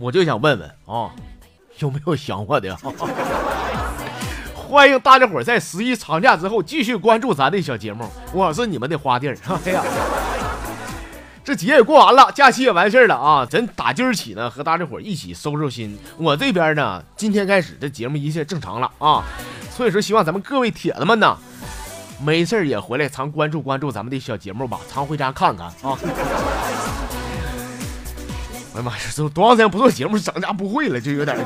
[0.00, 1.10] 我就想问问啊，
[1.78, 2.74] 有没有想我的？
[4.56, 9.36] 欢迎大家伙在十一长假之后继续关注咱的小节目，我是你们的花弟儿。
[9.66, 9.84] 哎呀，
[11.44, 13.44] 这节也过完了，假期也完事儿了啊！
[13.44, 15.98] 咱打今儿起呢，和大家伙一起收收心。
[16.16, 19.22] 我这边呢，今天开始这节目一切正常了啊，
[19.70, 21.36] 所以说希望咱们各位铁子们呢，
[22.24, 25.98] 没事也回来常关注关注咱们的小节目吧，常回家看看啊。
[28.80, 31.36] 哎妈呀，这多长时间不做节目，整家不会了，就有点。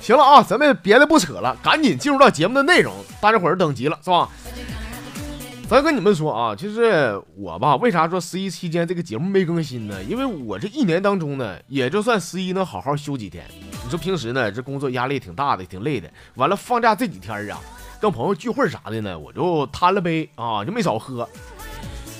[0.00, 2.94] 行了啊，咱们别的不扯了，赶紧进入到节目的内容。
[3.20, 4.26] 大家伙儿等急了是吧？
[5.68, 10.02] 咱跟你们说啊，就是我吧，为啥说十一期间这个节目没更新呢？
[10.04, 13.44] 因为我这一年当中呢，也就算十一能好好休几天。
[13.84, 16.10] 你说平时呢，这工作压力挺大的，挺累的。
[16.36, 17.60] 完了放假这几天啊，
[18.00, 21.28] 跟朋友聚会啥的呢，我就贪了杯啊，就没少喝。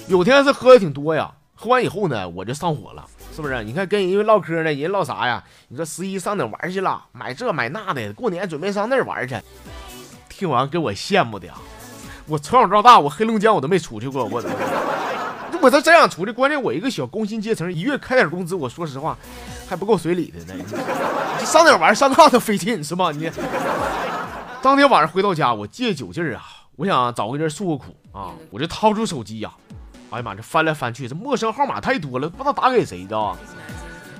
[0.07, 3.05] 有天是喝的挺多呀，喝完以后呢，我就上火了。
[3.35, 3.65] 是不是？
[3.65, 5.43] 你看跟人唠嗑呢，人唠啥呀？
[5.69, 7.05] 你说十一上哪玩去了？
[7.13, 9.37] 买这买那的，过年准备上那儿玩去。
[10.29, 11.55] 听完给我羡慕的呀！
[12.27, 14.43] 我从小到大，我黑龙江我都没出去过，我
[15.63, 19.17] 我这真想出去，关键我一个小工薪阶层，一月开点工资，我说实话
[19.69, 20.55] 还不够随礼的呢。
[21.39, 21.95] 你上哪玩？
[21.95, 23.11] 上那都费劲是吧？
[23.13, 23.31] 你
[24.61, 26.43] 当天晚上回到家，我借酒劲儿啊，
[26.77, 29.51] 我想找个人诉个苦啊，我就掏出手机呀。
[30.11, 33.17] 哎呀妈，这翻来翻去，这陌生号码太多了，不知道打给谁的。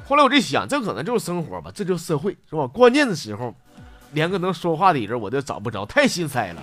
[0.09, 2.67] 后来我就想，这可能就是生活吧，这就是社会，是吧？
[2.67, 3.55] 关键的时候，
[4.13, 6.63] 连个能说话的人我都找不着，太心塞了。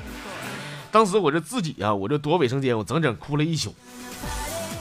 [0.91, 3.73] 当时我就自己啊，我就躲卫生间，我整整哭了一宿。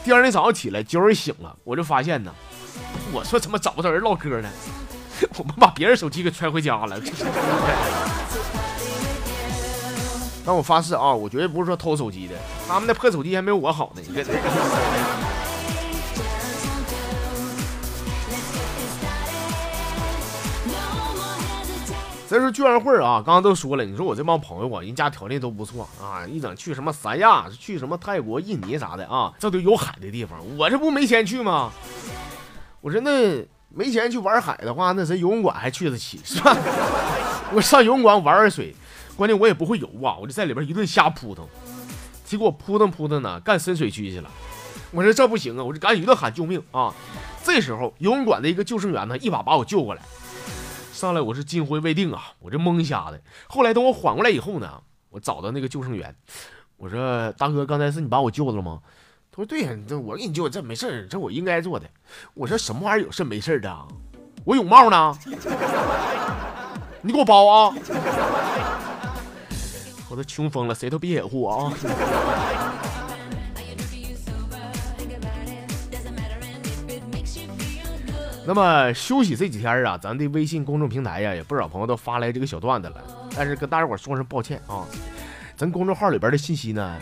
[0.04, 2.34] 第二天早上起来，九儿醒了，我就发现呢，
[3.12, 4.50] 我说怎么找不着人唠嗑呢？
[5.38, 7.00] 我们把别人手机给揣回家了。
[10.44, 12.34] 但我发誓啊，我绝对不是说偷手机的，
[12.66, 14.02] 他们的破手机还没有我好呢。
[14.04, 14.14] 你
[22.26, 31.70] 再 说聚完会啊，刚刚都说了，你说我这帮朋友啊，人家条件都不错啊，一整去什么三亚，去什么泰国、印尼啥的啊，这都有海的地方，我这不没钱去吗？
[32.80, 36.56] 我说那没钱去玩海的话，那谁游泳馆还去得起是吧？
[37.54, 38.74] 我上游泳馆玩玩水。
[39.16, 41.46] 关键我也不会游啊，我就在里边一顿瞎扑腾，
[42.24, 44.30] 结果扑腾扑腾呢，干深水区去了。
[44.90, 46.92] 我说这不行啊，我就赶紧一顿喊救命啊！
[47.42, 50.02] 这时候游泳馆的一个救生员呢，一把把我救过来。
[50.92, 53.20] 上来我是惊魂未定啊，我这懵瞎的。
[53.48, 56.14] 后来等我缓过来以后呢，我找到那个救生员，
[56.76, 58.80] 我说大哥，刚才是你把我救了吗？
[59.30, 61.88] 他说对呀，这我给你救，这没事这我应该做的。
[62.34, 63.74] 我说什么玩意儿有事没事的？
[64.44, 65.18] 我泳帽呢？
[67.00, 67.74] 你给我包啊！
[70.12, 71.72] 我都穷疯了，谁都别掩护啊！
[78.44, 82.96] 那么休息这几天啊，咱的微信公众平台呀，也不少朋友都发来这个小段子了。
[83.34, 84.84] 但是跟大家伙说声抱歉啊，
[85.56, 86.94] 咱公众号里边的信息呢，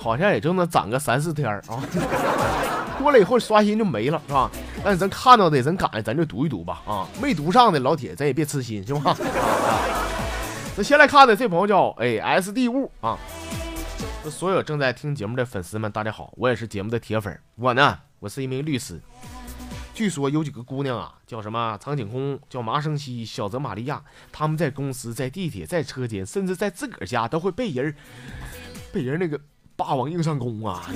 [0.00, 1.84] 好像也就能攒个三四天啊，
[2.98, 4.50] 过了以后刷新就没了，是吧？
[4.82, 9.14] 但是咱看到的，咱赶咱就读一读吧啊，没读上的老铁，咱也别痴心，是吧？
[10.76, 13.16] 那先来看的这朋友叫哎 S D 物啊，
[14.28, 17.40] 所有正在听节目的粉丝们，大家好，我也是节目的铁粉。
[17.54, 19.00] 我呢，我是一名律师。
[19.94, 24.02] 据说有几个姑娘啊，叫什么长颈空，叫麻生希，小泽玛利亚，
[24.32, 27.94] 他们在公司、在地铁、在车间，甚至在自个儿家，都会被人
[28.92, 29.40] 被人那个
[29.76, 30.90] 霸王硬上弓啊。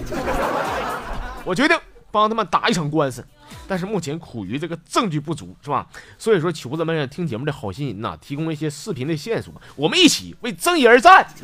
[1.47, 1.79] 我决定
[2.11, 3.25] 帮他们打一场官司。
[3.69, 5.87] 但是目前苦于这个证据不足，是吧？
[6.19, 11.29] 所以说求咱们听节目的好心人呐，提供一些视频的线索，我们一起为正义而战。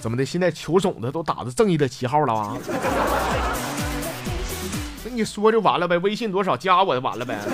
[0.00, 0.26] 怎么的？
[0.26, 2.56] 现在求种子都打着正义的旗号了啊？
[5.04, 5.96] 那你说就完了呗？
[5.98, 7.38] 微信多少加我就完了呗？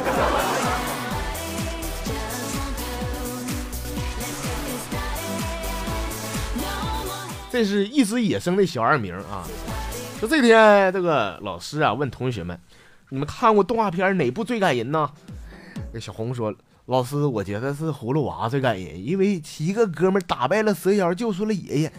[7.53, 9.47] 这是一只野生的小二名啊。
[10.27, 12.59] 这天，这个老师啊问同学们
[13.11, 15.11] ：“你们看过动画片哪部最感人呢？”
[15.93, 16.55] 那小红说
[16.87, 21.93] ：“老师，我觉得是葫芦娃最感人，因为七个哥们打败了蛇妖，救出了爷爷。”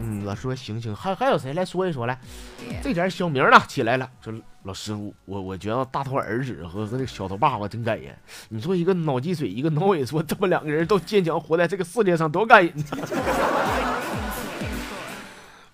[0.00, 2.18] 嗯，老师说：“行行，还还有谁来说一说来？”
[2.82, 4.32] 这点小明呢起来了，说
[4.64, 4.92] ：“老师，
[5.24, 8.16] 我我觉得大头儿子和那个小头爸爸真感人。
[8.48, 12.72] 你说一个脑积水，一个脑萎缩， 这么两个人都坚强活在这个世界上，多感人！”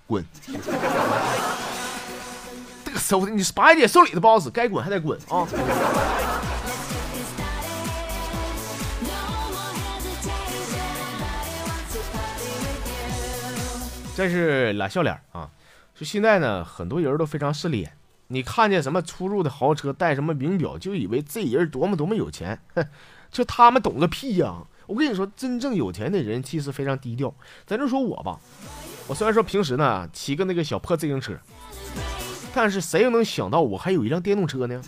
[0.06, 0.22] 滚！
[3.02, 5.46] 收的你八点送礼的不好使，该滚还得滚啊！
[14.14, 15.50] 这是俩笑脸啊，
[15.94, 17.92] 就现在呢，很多人都非常势利眼，
[18.28, 22.86] 你看见什么出入的豪车，戴什么名表，就以为这人多么多么有钱，哼，
[23.30, 24.62] 就他们懂个屁呀！
[24.86, 27.34] 我跟你说，真正有钱的人其实非常低调。
[27.66, 28.38] 咱就说我吧，
[29.06, 31.32] 我虽然说平时呢骑个那个小破自行车，
[32.54, 34.80] 但是谁又能想到我还有一辆电动车呢？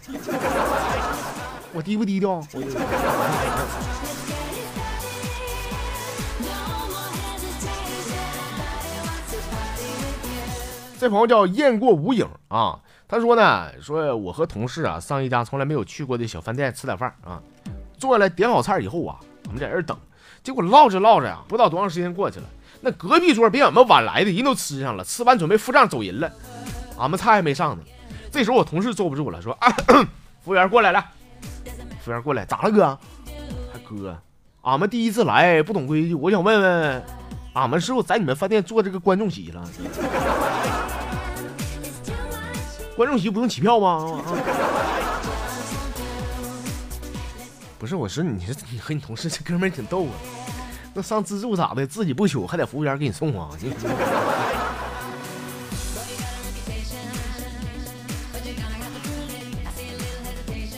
[1.72, 2.40] 我低不低调？
[11.00, 17.42] 这朋友叫雁过无影啊，他说呢，说我和同事啊上一家从来没有去过的小饭店吃点饭啊，
[17.98, 19.94] 坐下来点好菜以后啊，我们在这等，
[20.42, 22.46] 结果唠着唠着呀，不知道多长时间过去了，
[22.80, 26.32] 那隔壁桌比我们晚来的人都吃上了，吃完准备付账走人了，
[26.98, 27.82] 俺们菜还没上呢。
[28.30, 29.68] 这时候我同事坐不住了，说啊，
[30.44, 31.04] 服务员过来了，
[32.00, 32.98] 服务员过来，咋了哥？
[33.88, 34.18] 哥，
[34.62, 37.04] 俺们第一次来不懂规矩，我想问问，
[37.52, 39.62] 俺们是不是在你们饭店坐这个观众席了？
[42.96, 44.22] 观众席不用起票吗？
[47.78, 50.12] 不是，我说你这你和你同事这哥们挺逗啊。
[50.94, 51.86] 那上自助咋的？
[51.86, 53.50] 自己不取，还得服务员给你送啊？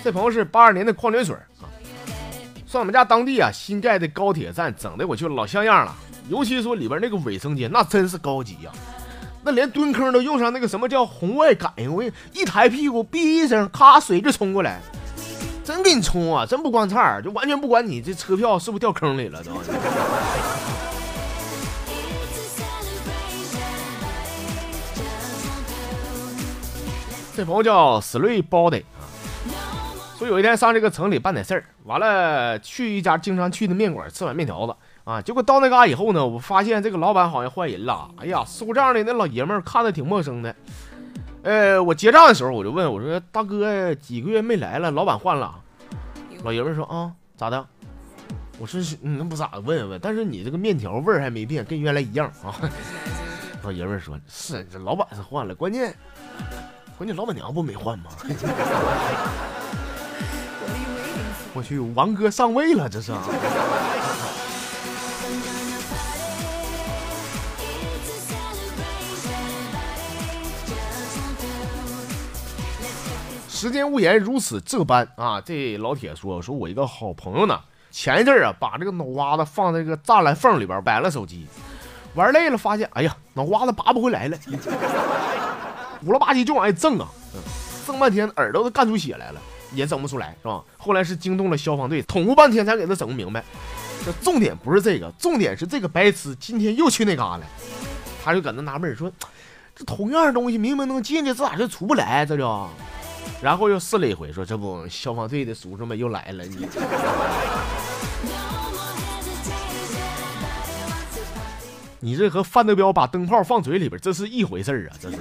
[0.06, 1.66] 这朋友是八二年的矿泉水啊，
[2.64, 5.92] 算我们家当地啊新盖的高铁站，整的我就老像样了。
[6.28, 8.70] 尤其说里边那个卫生间，那真是高级呀。
[9.42, 14.80] 那连蹲坑都用上那个什么叫红外感应，我一抬屁股，哔一声，咔，水就冲过来，
[15.64, 16.46] 真给你冲啊！
[16.46, 19.50] 真不光彩，就完全不管你这车票是不是掉坑里了都。
[27.36, 28.84] 这朋友叫 Slay Body，
[30.16, 34.74] 说有一天上这个城里办点事儿，完了去一家经常去的面馆吃碗面条子。
[35.04, 35.22] 啊！
[35.22, 38.10] 结果到那嘎以后呢，我发现这个老板好像换人了。
[38.16, 40.56] 哎呀，收账的那老爷们儿看着挺陌生的。
[41.42, 45.54] 呃，我结账的时候我就问我说：“大哥，几个月没来了，老板换了？”
[46.42, 47.64] 老爷们儿说：“啊，咋的？”
[48.58, 50.00] 我说：“那不咋的，问问。
[50.02, 52.56] 但是你这个面条味儿还没变，跟原来一样啊。”
[53.62, 55.94] 老爷们儿说：“是，这老板是换了，关键
[56.98, 58.06] 关键老板娘不没换吗？”
[61.56, 63.14] 我去，王哥上位了，这是。
[73.48, 75.40] 时间无言，如此这般啊！
[75.40, 77.58] 这老铁说：“说我一个好朋友呢，
[77.90, 81.46] 前一阵儿啊，把这个脑瓜子放在这个栅栏缝里边，摆了手机，
[82.14, 84.36] 玩累了，发现哎呀，脑瓜子拔不回来了，
[86.04, 87.08] 乌了吧唧就往外挣啊，
[87.86, 89.40] 挣半天耳朵都干出血来了，
[89.72, 90.62] 也整不出来，是吧？
[90.76, 93.44] 后来是惊动了消防队，捅咕半天才给他整不明白。
[94.04, 97.46] 这重点不是这个，重点是这个白痴今天又去那嘎了，
[98.24, 99.10] 他就搁那纳闷说：
[99.74, 102.24] 这同样的东西明明能进去，这咋就出不来？
[102.24, 102.68] 这就。”
[103.42, 106.68] 然后又试了一回，说：“这不，消防队的叔叔们又来了。”你，
[112.12, 114.96] 你这和范德彪把灯泡放嘴里边，这是一回事儿啊！
[115.00, 115.16] 这是。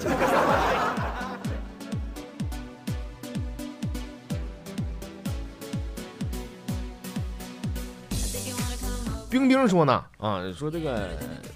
[9.47, 11.09] 冰冰说呢，啊，说这个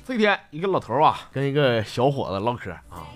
[0.07, 3.07] 这天一个老头啊，跟一个小伙子唠嗑啊，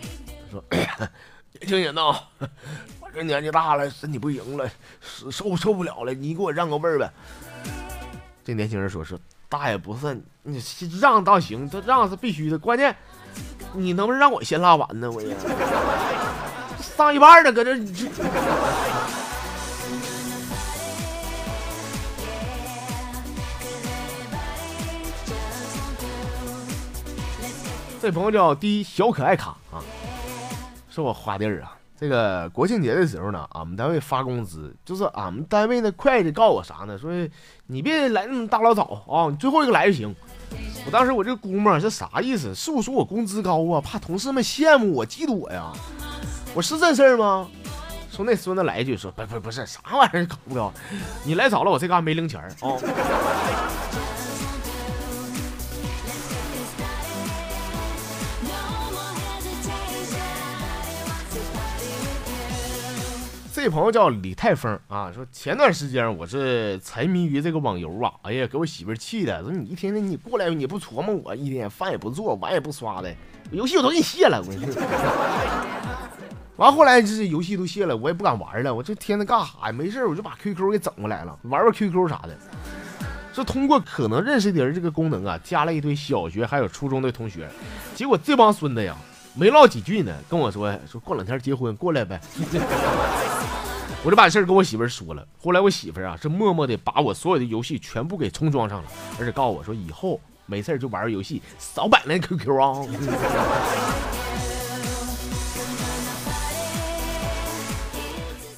[0.51, 2.13] 说：“年轻人呐。
[3.15, 4.67] ”这年纪大了，身体不行了，
[5.29, 7.07] 受受不了了，你给我让个位儿呗。
[8.43, 9.15] 这年轻人说：“说
[9.47, 10.59] 大爷不是你
[10.99, 12.95] 让倒行，这让是必须的，关键
[13.73, 15.11] 你能不能让我先拉完呢？
[15.11, 15.35] 我也
[16.79, 17.77] 上一半呢，搁这。”
[28.03, 29.79] 这朋友叫第一小可爱卡啊，
[30.89, 31.73] 是我花弟儿啊。
[31.97, 36.97] 这个国庆节的时候呢，俺们单位发工资，就是俺们单位的会计告诉我啥呢？
[36.97, 37.09] 说
[37.67, 40.13] 你别来那么大老早啊，你最后一个来就行。
[40.85, 42.53] 我当时我这估摸是啥意思？
[42.53, 43.79] 是不是说我工资高啊？
[43.79, 45.71] 怕同事们羡慕我、嫉妒我呀？
[46.53, 47.47] 我是这事儿吗？
[48.11, 50.73] 说那孙子来一句说不不不是啥玩意儿搞不了，
[51.23, 52.51] 你来早了，我这嘎没零钱啊。
[63.63, 73.15] 这朋友叫李泰峰啊，说前段时间我是沉迷于这个网游啊，哎呀，给我媳妇气的，说你一天天你过来你不琢磨我，一天饭也不做，碗也不刷的，
[73.51, 74.83] 游戏我都给你卸了，我跟你说。
[76.57, 79.71] 完后来这游戏都卸了，我也不敢玩了，我这天天干啥呀？
[79.71, 82.37] 没事我就把 QQ 给整过来了，玩玩 QQ 啥的。
[83.31, 87.49] 这通过可能认识的人这个功能啊，加了一堆小学还有初中的同学，
[87.95, 88.93] 结果这帮孙子呀。
[89.35, 92.21] 没唠几句呢，跟我说说过两天结婚，过来呗。
[94.05, 95.25] 我就把事儿跟我媳妇儿说了。
[95.41, 102.85] 后来我媳妇儿啊，是默默的把我所有的游戏全部给重装上了，而且告诉我说以后没事就玩游戏，少摆那 QQ 啊。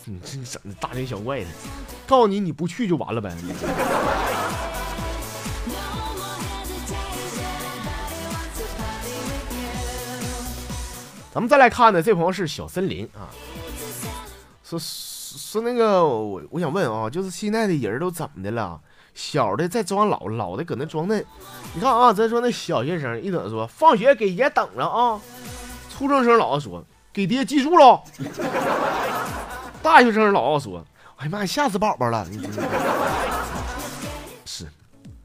[0.08, 1.48] 你这整的大惊小怪的，
[2.05, 3.32] 告诉你你不去就完了呗。
[11.36, 13.27] 咱们再来看呢，这朋友是小森林啊，
[14.63, 18.80] 说说那个我我想问啊，就是现在的人都怎么的了？
[19.13, 21.25] 小的在装老，老的搁那装嫩。
[21.74, 25.20] 你看啊，咱说那小学生一等说放学给爷等着啊，
[25.89, 28.01] 初中生老说给爹记住喽，
[29.84, 30.86] 大学生老要说
[31.18, 32.25] 哎呀妈，吓死宝宝了。
[34.46, 34.65] 是，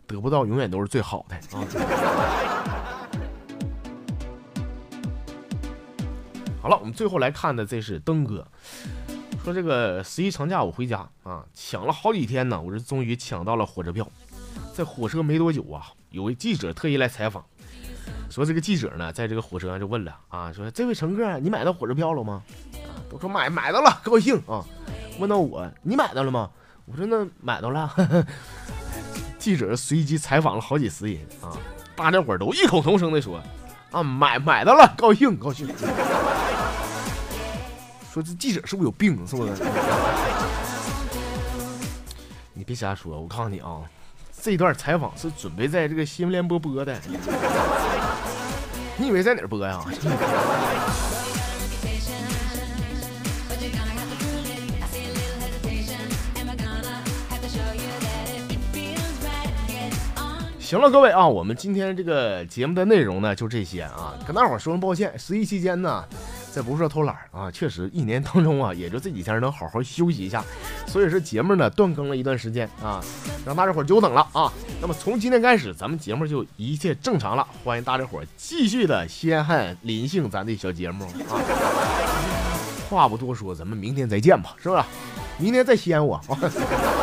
[0.08, 1.62] 得不到永远都是最好的啊。
[6.70, 8.46] 了，我们最后来看的这是登哥，
[9.44, 14.08] 说这个十一长假我回家啊，抢了好几天呢，我是终于抢到了火车票。
[14.72, 17.44] 在火车没多久啊，有位记者特意来采访，
[18.30, 22.42] 说这个记者呢，在这个火车上就问了啊，说这位乘客，你买到火车票了吗？
[22.74, 24.64] 啊，都说买买到了，高兴啊。
[25.18, 26.48] 问到我，你买到了吗？
[26.86, 27.92] 我说那买到了。
[29.38, 31.56] 记者随机采访了好几十人啊，
[31.96, 33.42] 大家伙都异口同声的说
[33.90, 35.68] 啊，买买到了，高兴高兴。
[38.12, 39.24] 说这记者是不是有病？
[39.26, 39.52] 是不是？
[42.52, 43.82] 你别瞎说，我告诉你啊，
[44.42, 46.98] 这段采访是准备在这个新闻联播播的。
[48.96, 49.80] 你以为在哪儿播呀？
[60.58, 66.04] 行了，各位啊，我们今天这个节目的内容呢就这些啊，跟大伙说声抱歉，十一期间呢。
[66.52, 70.44] 这不是说偷懒啊，确实一年当中啊，也就这几天能好好休息一下，
[70.86, 73.00] 所以说节目呢断更了一段时间啊，
[73.46, 74.52] 让大家伙久等了啊。
[74.80, 81.38] 那么从今天开始，咱们节目就一切正常了，欢迎大家伙继续的稀罕临幸咱的小节目啊。
[82.88, 84.82] 话不多说，咱们明天再见吧，是不是？
[85.38, 86.20] 明天再稀罕我。